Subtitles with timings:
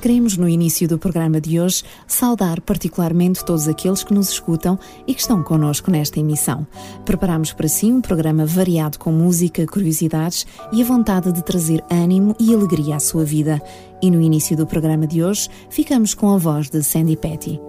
[0.00, 4.78] Queremos, no início do programa de hoje, saudar particularmente todos aqueles que nos escutam
[5.08, 6.64] e que estão connosco nesta emissão.
[7.04, 12.36] Preparamos para si um programa variado com música, curiosidades e a vontade de trazer ânimo
[12.38, 13.60] e alegria à sua vida.
[14.00, 17.67] E no início do programa de hoje, ficamos com a voz de Sandy Petty.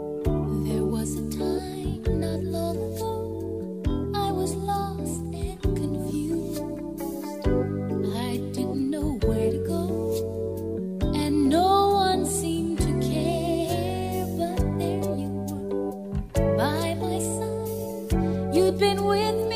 [19.09, 19.48] Os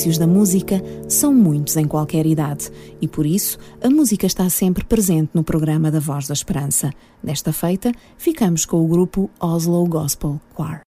[0.00, 2.70] benefícios da música são muitos em qualquer idade
[3.02, 6.90] e, por isso, a música está sempre presente no programa da Voz da Esperança.
[7.22, 10.89] Nesta feita, ficamos com o grupo Oslo Gospel Choir.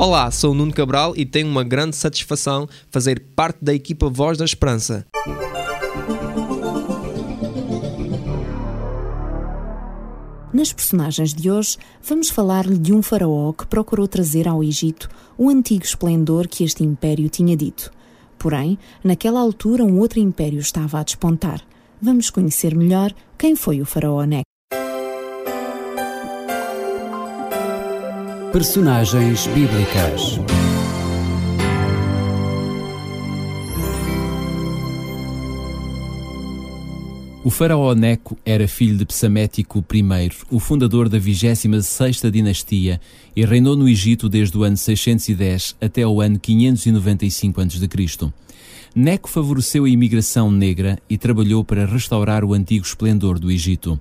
[0.00, 4.44] Olá, sou Nuno Cabral e tenho uma grande satisfação fazer parte da equipa Voz da
[4.44, 5.04] Esperança.
[10.54, 15.50] Nas personagens de hoje, vamos falar-lhe de um faraó que procurou trazer ao Egito o
[15.50, 17.90] antigo esplendor que este império tinha dito.
[18.38, 21.60] Porém, naquela altura, um outro império estava a despontar.
[22.00, 24.57] Vamos conhecer melhor quem foi o faraó Neco.
[28.52, 30.40] Personagens bíblicas.
[37.44, 42.98] O faraó Neco era filho de Psamético I, o fundador da 26ª dinastia,
[43.36, 48.32] e reinou no Egito desde o ano 610 até o ano 595 a.C.
[49.00, 53.96] Neco favoreceu a imigração negra e trabalhou para restaurar o antigo esplendor do Egito.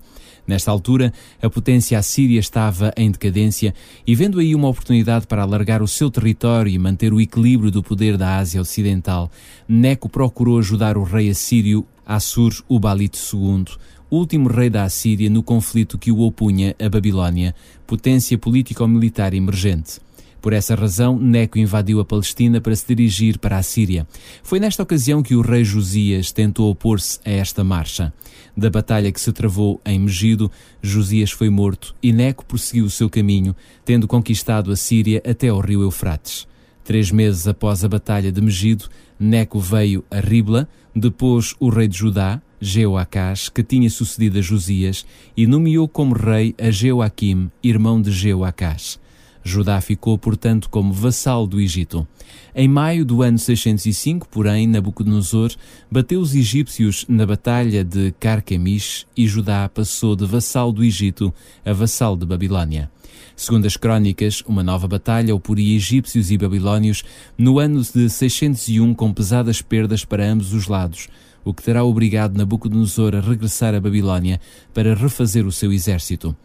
[0.47, 3.75] Nesta altura, a potência assíria estava em decadência
[4.07, 7.83] e, vendo aí uma oportunidade para alargar o seu território e manter o equilíbrio do
[7.83, 9.29] poder da Ásia Ocidental,
[9.69, 13.65] Neco procurou ajudar o rei assírio Assur-Ubalite II,
[14.09, 17.53] último rei da Assíria no conflito que o opunha à Babilônia,
[17.85, 20.06] potência político-militar emergente.
[20.41, 24.07] Por essa razão, Neco invadiu a Palestina para se dirigir para a Síria.
[24.43, 28.13] Foi nesta ocasião que o rei Josias tentou opor-se a esta marcha.
[28.55, 30.51] Da batalha que se travou em Megido,
[30.81, 35.59] Josias foi morto e Neco prosseguiu o seu caminho, tendo conquistado a Síria até ao
[35.59, 36.47] rio Eufrates.
[36.83, 38.85] Três meses após a batalha de Megido,
[39.19, 45.05] Neco veio a Ribla, depois o rei de Judá, Jeoacás, que tinha sucedido a Josias,
[45.35, 48.99] e nomeou como rei a Jeoaquim, irmão de Jeoacás.
[49.47, 52.07] Judá ficou, portanto, como vassal do Egito.
[52.53, 55.55] Em maio do ano 605, porém, Nabucodonosor
[55.89, 61.33] bateu os egípcios na batalha de Carquemish e Judá passou de vassal do Egito
[61.65, 62.91] a vassal de Babilônia.
[63.35, 67.03] Segundo as crónicas, uma nova batalha oporia egípcios e babilônios
[67.37, 71.07] no ano de 601 com pesadas perdas para ambos os lados,
[71.47, 74.39] o que terá obrigado Nabucodonosor a regressar a Babilônia
[74.73, 76.35] para refazer o seu exército.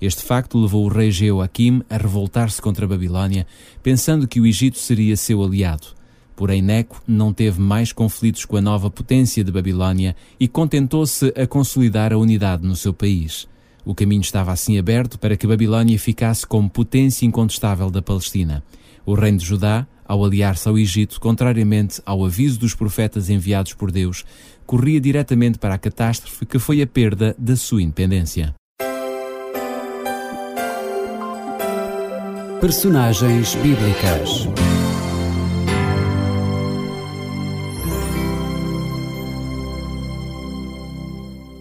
[0.00, 3.46] Este facto levou o rei Jeoaquim a revoltar-se contra a Babilônia,
[3.82, 5.88] pensando que o Egito seria seu aliado.
[6.36, 11.46] Porém, Neco não teve mais conflitos com a nova potência de Babilônia e contentou-se a
[11.46, 13.48] consolidar a unidade no seu país.
[13.84, 18.62] O caminho estava assim aberto para que Babilônia ficasse como potência incontestável da Palestina.
[19.04, 23.90] O reino de Judá, ao aliar-se ao Egito, contrariamente ao aviso dos profetas enviados por
[23.90, 24.24] Deus,
[24.64, 28.54] corria diretamente para a catástrofe que foi a perda da sua independência.
[32.60, 34.46] Personagens bíblicas.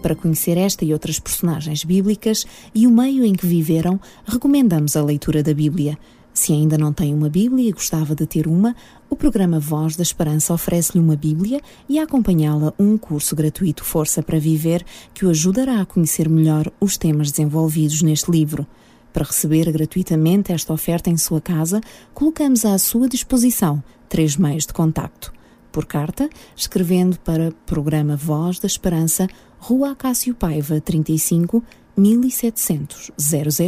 [0.01, 5.03] Para conhecer esta e outras personagens bíblicas e o meio em que viveram, recomendamos a
[5.03, 5.97] leitura da Bíblia.
[6.33, 8.75] Se ainda não tem uma Bíblia e gostava de ter uma,
[9.09, 14.39] o programa Voz da Esperança oferece-lhe uma Bíblia e acompanhá-la um curso gratuito Força para
[14.39, 18.65] Viver que o ajudará a conhecer melhor os temas desenvolvidos neste livro.
[19.11, 21.81] Para receber gratuitamente esta oferta em sua casa,
[22.13, 25.33] colocamos à sua disposição três meios de contacto.
[25.69, 29.27] Por carta, escrevendo para Programa Voz da Esperança,
[29.59, 31.61] Rua Acácio Paiva, 35
[31.97, 33.11] 1700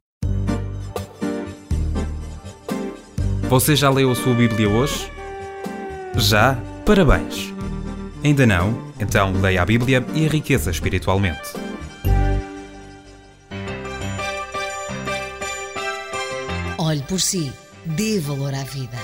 [3.49, 5.11] Você já leu a sua Bíblia hoje?
[6.16, 6.59] Já?
[6.87, 7.52] Parabéns!
[8.25, 8.78] Ainda não?
[8.99, 11.50] Então leia a Bíblia e enriqueça espiritualmente.
[17.12, 17.52] Por si,
[17.85, 18.97] dê valor à vida.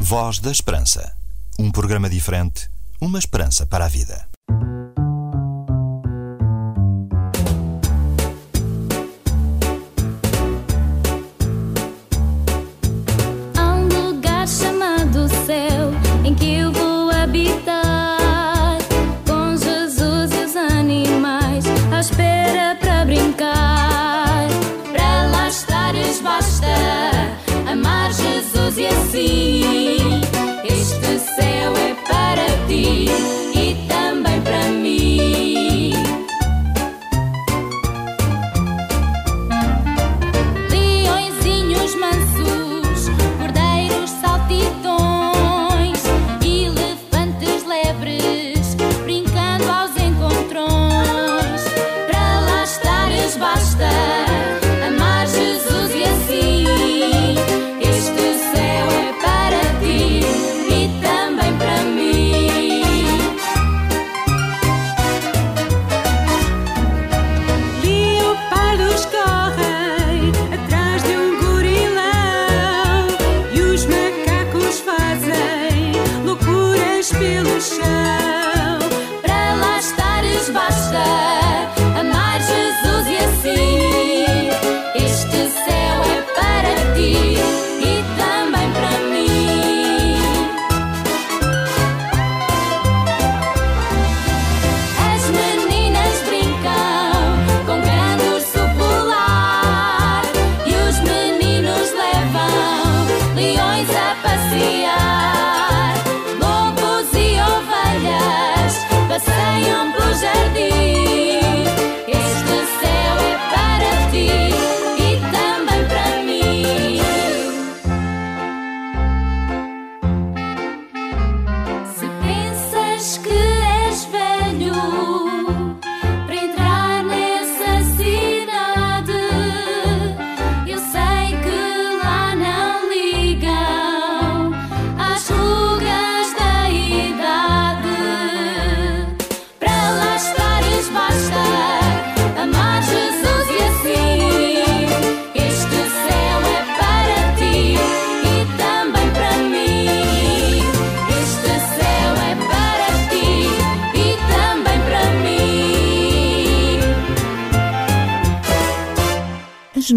[0.00, 1.16] Voz da Esperança.
[1.56, 2.68] Um programa diferente,
[3.00, 4.35] uma esperança para a vida.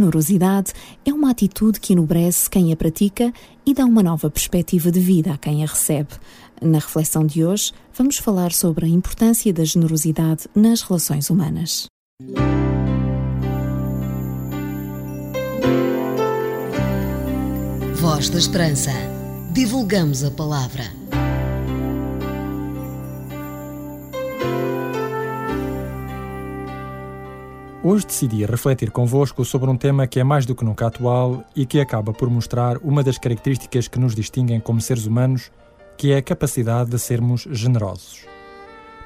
[0.10, 0.74] Generosidade
[1.06, 3.32] é uma atitude que enobrece quem a pratica
[3.66, 6.10] e dá uma nova perspectiva de vida a quem a recebe.
[6.62, 11.86] Na reflexão de hoje, vamos falar sobre a importância da generosidade nas relações humanas.
[17.96, 18.92] Voz da Esperança.
[19.54, 21.00] Divulgamos a palavra.
[27.82, 31.66] Hoje decidi refletir convosco sobre um tema que é mais do que nunca atual e
[31.66, 35.50] que acaba por mostrar uma das características que nos distinguem como seres humanos,
[35.98, 38.26] que é a capacidade de sermos generosos.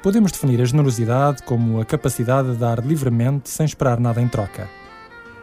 [0.02, 4.68] Podemos definir a generosidade como a capacidade de dar livremente sem esperar nada em troca.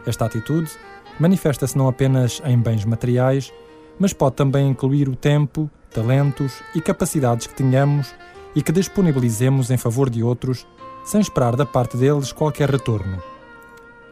[0.06, 0.70] Esta atitude
[1.18, 3.50] manifesta-se não apenas em bens materiais,
[3.98, 8.14] mas pode também incluir o tempo, talentos e capacidades que tenhamos
[8.54, 10.66] e que disponibilizemos em favor de outros
[11.04, 13.22] sem esperar da parte deles qualquer retorno.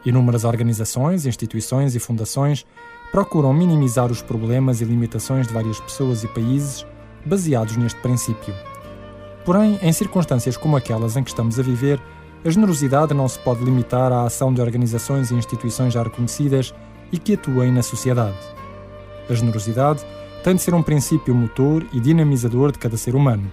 [0.05, 2.65] Inúmeras organizações, instituições e fundações
[3.11, 6.85] procuram minimizar os problemas e limitações de várias pessoas e países
[7.25, 8.53] baseados neste princípio.
[9.45, 11.99] Porém, em circunstâncias como aquelas em que estamos a viver,
[12.43, 16.73] a generosidade não se pode limitar à ação de organizações e instituições já reconhecidas
[17.11, 18.37] e que atuem na sociedade.
[19.29, 20.03] A generosidade
[20.43, 23.51] tem de ser um princípio motor e dinamizador de cada ser humano.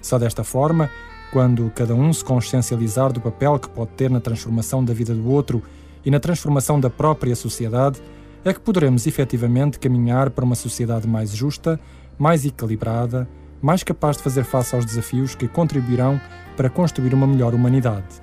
[0.00, 0.90] Só desta forma
[1.32, 5.30] quando cada um se consciencializar do papel que pode ter na transformação da vida do
[5.30, 5.62] outro
[6.04, 8.00] e na transformação da própria sociedade,
[8.44, 11.78] é que poderemos efetivamente caminhar para uma sociedade mais justa,
[12.18, 13.28] mais equilibrada,
[13.60, 16.20] mais capaz de fazer face aos desafios que contribuirão
[16.56, 18.22] para construir uma melhor humanidade.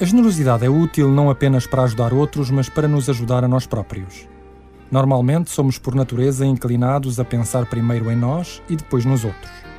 [0.00, 3.66] A generosidade é útil não apenas para ajudar outros, mas para nos ajudar a nós
[3.66, 4.28] próprios.
[4.90, 9.71] Normalmente somos por natureza inclinados a pensar primeiro em nós e depois nos outros.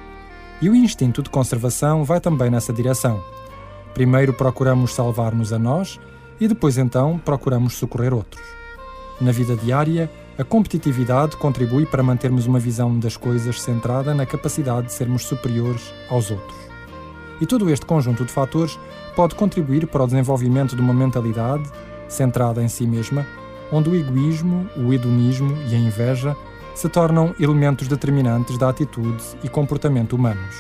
[0.64, 3.22] E o instinto de conservação vai também nessa direção.
[3.94, 6.00] Primeiro procuramos salvar-nos a nós
[6.40, 8.42] e depois então procuramos socorrer outros.
[9.20, 14.88] Na vida diária, a competitividade contribui para mantermos uma visão das coisas centrada na capacidade
[14.88, 16.58] de sermos superiores aos outros.
[17.42, 18.80] E todo este conjunto de fatores
[19.18, 21.70] pode contribuir para o desenvolvimento de uma mentalidade
[22.08, 23.28] centrada em si mesma,
[23.70, 26.34] onde o egoísmo, o hedonismo e a inveja
[26.76, 30.56] se tornam elementos determinantes da atitude e comportamento humanos.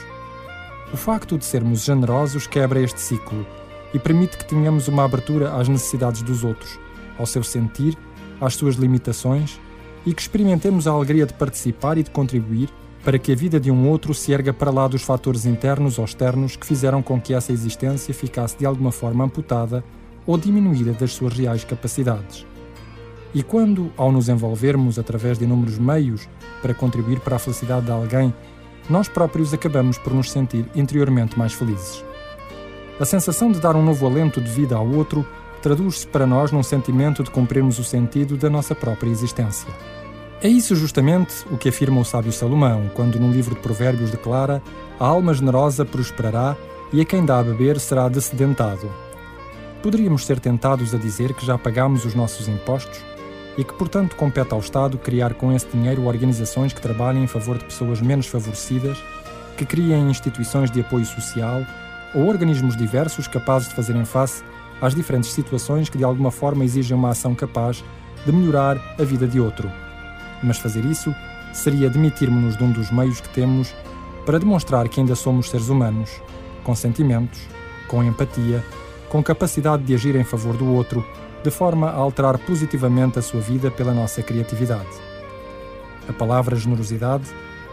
[0.93, 3.45] O facto de sermos generosos quebra este ciclo
[3.93, 6.79] e permite que tenhamos uma abertura às necessidades dos outros,
[7.17, 7.97] ao seu sentir,
[8.39, 9.59] às suas limitações
[10.05, 12.69] e que experimentemos a alegria de participar e de contribuir
[13.03, 16.05] para que a vida de um outro se erga para lá dos fatores internos ou
[16.05, 19.83] externos que fizeram com que essa existência ficasse de alguma forma amputada
[20.25, 22.45] ou diminuída das suas reais capacidades.
[23.33, 26.29] E quando, ao nos envolvermos através de inúmeros meios
[26.61, 28.33] para contribuir para a felicidade de alguém,
[28.89, 32.03] nós próprios acabamos por nos sentir interiormente mais felizes.
[32.99, 35.25] A sensação de dar um novo alento de vida ao outro
[35.63, 39.69] traduz-se para nós num sentimento de cumprirmos o sentido da nossa própria existência.
[40.41, 44.61] É isso justamente o que afirma o sábio Salomão, quando no livro de Provérbios declara:
[44.99, 46.55] A alma generosa prosperará
[46.91, 48.91] e a quem dá a beber será descedentado.
[49.81, 53.03] Poderíamos ser tentados a dizer que já pagamos os nossos impostos
[53.57, 57.57] e que, portanto, compete ao Estado criar com esse dinheiro organizações que trabalhem em favor
[57.57, 58.97] de pessoas menos favorecidas,
[59.57, 61.65] que criem instituições de apoio social
[62.15, 64.43] ou organismos diversos capazes de fazerem face
[64.81, 67.83] às diferentes situações que de alguma forma exigem uma ação capaz
[68.25, 69.71] de melhorar a vida de outro.
[70.41, 71.13] Mas fazer isso
[71.53, 73.73] seria demitirmos-nos de um dos meios que temos
[74.25, 76.09] para demonstrar que ainda somos seres humanos,
[76.63, 77.39] com sentimentos,
[77.87, 78.63] com empatia,
[79.09, 81.05] com capacidade de agir em favor do outro
[81.43, 84.89] de forma a alterar positivamente a sua vida pela nossa criatividade.
[86.07, 87.25] A palavra generosidade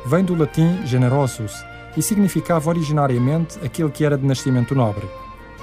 [0.06, 1.64] vem do latim generosus
[1.96, 5.08] e significava originariamente aquele que era de nascimento nobre.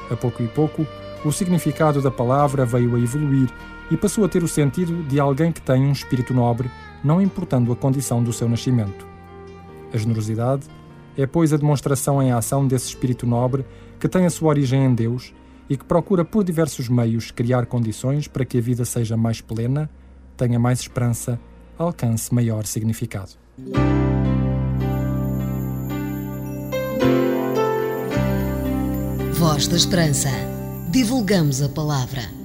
[0.10, 0.86] A pouco e pouco,
[1.24, 3.50] o significado da palavra veio a evoluir
[3.90, 6.70] e passou a ter o sentido de alguém que tem um espírito nobre,
[7.04, 9.08] não importando a condição do seu nascimento.
[9.94, 10.68] A generosidade
[11.18, 13.66] é, pois, a demonstração em ação desse espírito nobre
[14.00, 15.34] que tem a sua origem em Deus
[15.70, 19.90] e que procura por diversos meios criar condições para que a vida seja mais plena,
[20.36, 21.40] tenha mais esperança,
[21.78, 23.32] alcance maior significado.
[29.34, 30.30] Voz da Esperança.
[30.90, 32.37] Divulgamos a palavra.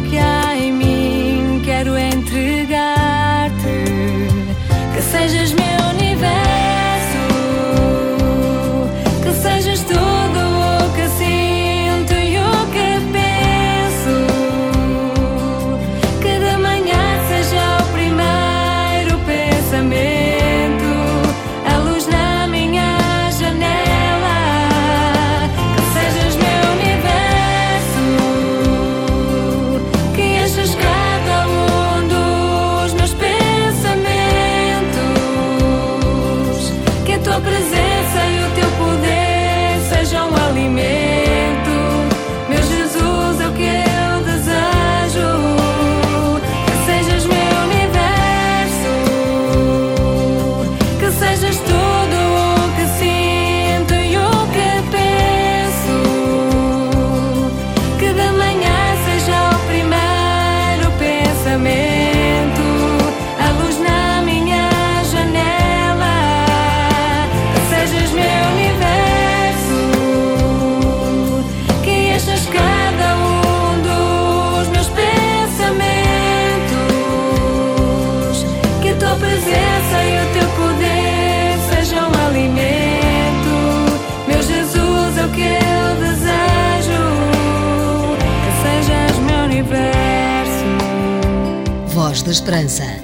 [0.01, 0.40] Sonho que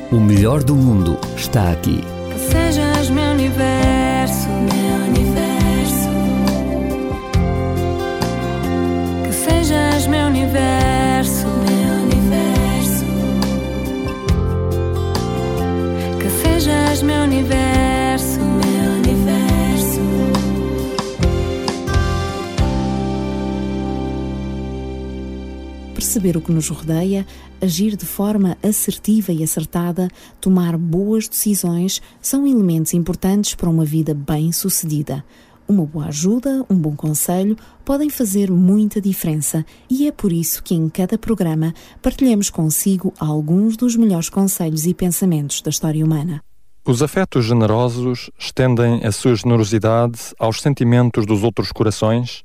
[0.10, 2.02] O melhor do mundo está aqui.
[26.18, 27.28] Perceber o que nos rodeia,
[27.62, 30.08] agir de forma assertiva e acertada,
[30.42, 35.24] tomar boas decisões são elementos importantes para uma vida bem-sucedida.
[35.68, 40.74] Uma boa ajuda, um bom conselho podem fazer muita diferença e é por isso que
[40.74, 46.42] em cada programa partilhamos consigo alguns dos melhores conselhos e pensamentos da história humana.
[46.84, 52.42] Os afetos generosos estendem a sua generosidade aos sentimentos dos outros corações,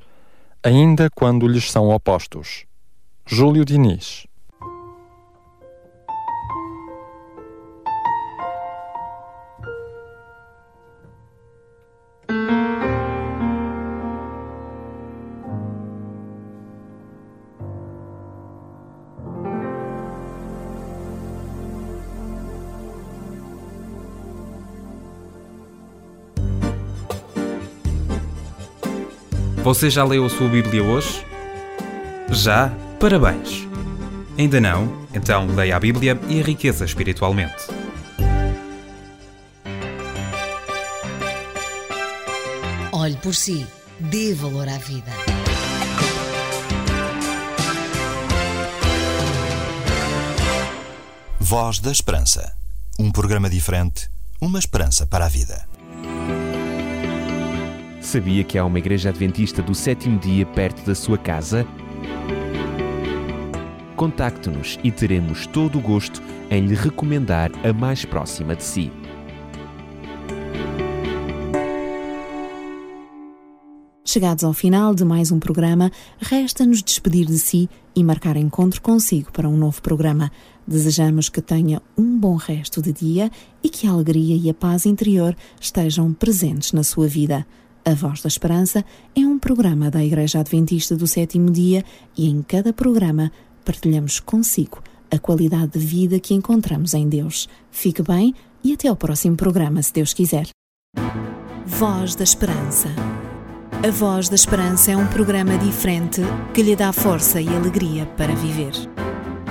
[0.63, 2.71] ainda quando lhes são opostos.
[3.27, 4.27] Júlio Diniz
[29.63, 31.25] Você já leu a sua Bíblia hoje?
[32.31, 32.73] Já?
[33.03, 33.67] Parabéns!
[34.39, 35.09] Ainda não?
[35.13, 37.67] Então leia a Bíblia e enriqueça espiritualmente.
[42.93, 43.67] Olhe por si,
[43.99, 45.11] dê valor à vida.
[51.41, 52.55] Voz da Esperança.
[53.01, 54.09] Um programa diferente,
[54.41, 55.67] uma esperança para a vida.
[58.01, 61.67] Sabia que há uma igreja adventista do sétimo dia perto da sua casa?
[64.03, 68.91] Contacte-nos e teremos todo o gosto em lhe recomendar a mais próxima de si.
[74.05, 75.89] Chegados ao final de mais um programa,
[76.19, 80.33] resta-nos despedir de si e marcar encontro consigo para um novo programa.
[80.67, 83.31] Desejamos que tenha um bom resto de dia
[83.63, 87.47] e que a alegria e a paz interior estejam presentes na sua vida.
[87.85, 88.85] A Voz da Esperança
[89.15, 91.85] é um programa da Igreja Adventista do Sétimo Dia
[92.17, 93.31] e em cada programa
[93.63, 97.49] partilhamos consigo a qualidade de vida que encontramos em Deus.
[97.71, 100.49] Fique bem e até ao próximo programa, se Deus quiser.
[101.67, 102.89] Voz da Esperança.
[103.87, 106.23] A Voz da Esperança é um programa diferente
[106.55, 108.73] que lhe dá força e alegria para viver.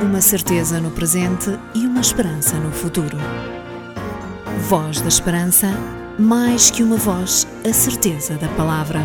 [0.01, 3.17] Uma certeza no presente e uma esperança no futuro.
[4.67, 5.67] Voz da Esperança
[6.17, 8.99] mais que uma voz, a certeza da palavra.